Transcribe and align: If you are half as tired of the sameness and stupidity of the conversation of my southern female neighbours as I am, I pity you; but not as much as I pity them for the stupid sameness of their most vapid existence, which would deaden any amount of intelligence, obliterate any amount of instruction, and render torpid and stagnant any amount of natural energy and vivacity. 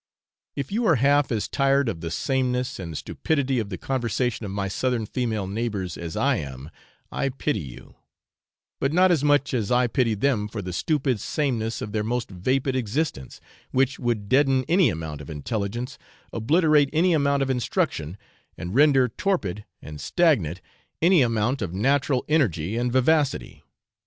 If 0.55 0.71
you 0.71 0.83
are 0.87 0.95
half 0.95 1.31
as 1.31 1.47
tired 1.47 1.87
of 1.87 2.01
the 2.01 2.09
sameness 2.09 2.79
and 2.79 2.97
stupidity 2.97 3.59
of 3.59 3.69
the 3.69 3.77
conversation 3.77 4.47
of 4.47 4.51
my 4.51 4.67
southern 4.67 5.05
female 5.05 5.45
neighbours 5.45 5.95
as 5.95 6.15
I 6.17 6.37
am, 6.37 6.71
I 7.11 7.29
pity 7.29 7.59
you; 7.59 7.93
but 8.79 8.91
not 8.91 9.11
as 9.11 9.23
much 9.23 9.53
as 9.53 9.71
I 9.71 9.85
pity 9.85 10.15
them 10.15 10.47
for 10.47 10.63
the 10.63 10.73
stupid 10.73 11.19
sameness 11.19 11.83
of 11.83 11.91
their 11.91 12.03
most 12.03 12.31
vapid 12.31 12.75
existence, 12.75 13.39
which 13.69 13.99
would 13.99 14.27
deaden 14.27 14.65
any 14.67 14.89
amount 14.89 15.21
of 15.21 15.29
intelligence, 15.29 15.99
obliterate 16.33 16.89
any 16.91 17.13
amount 17.13 17.43
of 17.43 17.51
instruction, 17.51 18.17
and 18.57 18.73
render 18.73 19.07
torpid 19.07 19.65
and 19.83 20.01
stagnant 20.01 20.61
any 20.99 21.21
amount 21.21 21.61
of 21.61 21.75
natural 21.75 22.25
energy 22.27 22.75
and 22.75 22.91
vivacity. 22.91 23.61